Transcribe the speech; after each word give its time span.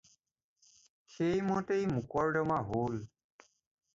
সেই 1.15 1.41
মতেই 1.49 1.85
মোকৰ্দমা 1.93 2.57
হ'ল। 2.71 2.99